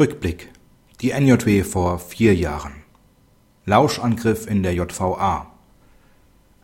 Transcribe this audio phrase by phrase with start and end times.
[0.00, 0.48] Rückblick.
[1.02, 2.72] Die NJW vor vier Jahren.
[3.66, 5.52] Lauschangriff in der JVA.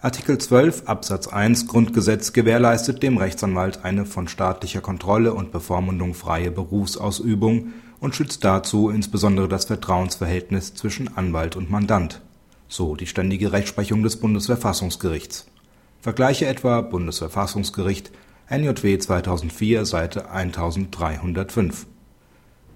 [0.01, 6.51] Artikel 12 Absatz 1 Grundgesetz gewährleistet dem Rechtsanwalt eine von staatlicher Kontrolle und Bevormundung freie
[6.51, 12.23] Berufsausübung und schützt dazu insbesondere das Vertrauensverhältnis zwischen Anwalt und Mandant,
[12.69, 15.45] so die ständige Rechtsprechung des Bundesverfassungsgerichts.
[16.01, 18.13] Vergleiche etwa Bundesverfassungsgericht
[18.49, 21.87] NJW 2004 Seite 1305.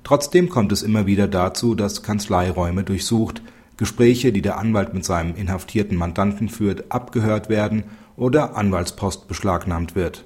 [0.02, 3.42] Trotzdem kommt es immer wieder dazu, dass Kanzleiräume durchsucht,
[3.76, 7.84] Gespräche, die der Anwalt mit seinem inhaftierten Mandanten führt, abgehört werden
[8.16, 10.24] oder Anwaltspost beschlagnahmt wird.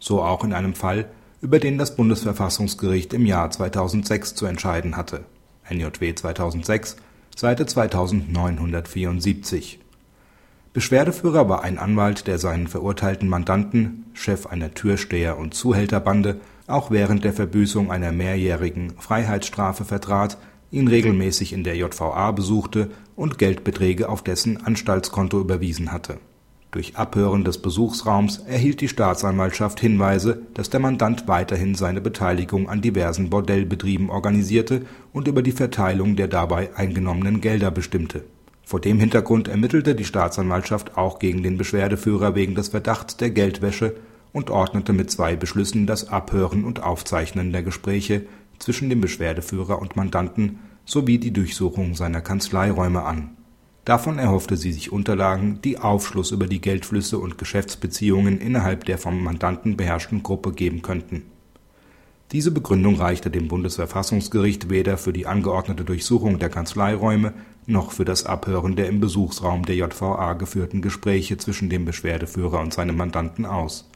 [0.00, 1.08] So auch in einem Fall,
[1.40, 5.24] über den das Bundesverfassungsgericht im Jahr 2006 zu entscheiden hatte
[5.70, 6.96] (NJW 2006,
[7.36, 9.78] Seite 2974).
[10.72, 17.24] Beschwerdeführer war ein Anwalt, der seinen verurteilten Mandanten, Chef einer Türsteher und Zuhälterbande, auch während
[17.24, 20.38] der Verbüßung einer mehrjährigen Freiheitsstrafe vertrat,
[20.70, 26.18] ihn regelmäßig in der JVA besuchte und Geldbeträge auf dessen Anstaltskonto überwiesen hatte.
[26.70, 32.80] Durch Abhören des Besuchsraums erhielt die Staatsanwaltschaft Hinweise, dass der Mandant weiterhin seine Beteiligung an
[32.80, 38.22] diversen Bordellbetrieben organisierte und über die Verteilung der dabei eingenommenen Gelder bestimmte.
[38.62, 43.96] Vor dem Hintergrund ermittelte die Staatsanwaltschaft auch gegen den Beschwerdeführer wegen des Verdachts der Geldwäsche
[44.32, 48.26] und ordnete mit zwei Beschlüssen das Abhören und Aufzeichnen der Gespräche
[48.58, 53.30] zwischen dem Beschwerdeführer und Mandanten sowie die Durchsuchung seiner Kanzleiräume an.
[53.84, 59.22] Davon erhoffte sie sich Unterlagen, die Aufschluss über die Geldflüsse und Geschäftsbeziehungen innerhalb der vom
[59.22, 61.22] Mandanten beherrschten Gruppe geben könnten.
[62.32, 67.32] Diese Begründung reichte dem Bundesverfassungsgericht weder für die angeordnete Durchsuchung der Kanzleiräume
[67.66, 72.72] noch für das Abhören der im Besuchsraum der JVA geführten Gespräche zwischen dem Beschwerdeführer und
[72.72, 73.90] seinem Mandanten aus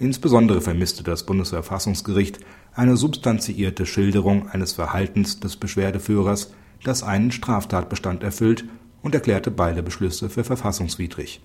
[0.00, 2.40] Insbesondere vermisste das Bundesverfassungsgericht
[2.74, 8.64] eine substanziierte Schilderung eines Verhaltens des Beschwerdeführers, das einen Straftatbestand erfüllt,
[9.02, 11.42] und erklärte beide Beschlüsse für verfassungswidrig.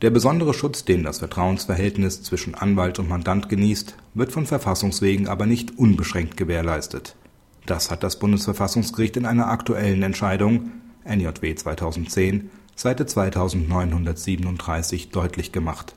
[0.00, 5.44] Der besondere Schutz, den das Vertrauensverhältnis zwischen Anwalt und Mandant genießt, wird von Verfassungswegen aber
[5.44, 7.16] nicht unbeschränkt gewährleistet.
[7.66, 10.72] Das hat das Bundesverfassungsgericht in einer aktuellen Entscheidung
[11.04, 15.94] NJW 2010 Seite 2937 deutlich gemacht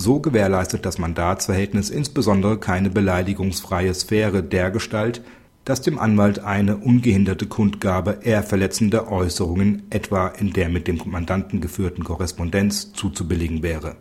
[0.00, 5.22] so gewährleistet das Mandatsverhältnis insbesondere keine beleidigungsfreie Sphäre dergestalt,
[5.64, 12.02] dass dem Anwalt eine ungehinderte Kundgabe ehrverletzender Äußerungen etwa in der mit dem Mandanten geführten
[12.02, 13.96] Korrespondenz zuzubilligen wäre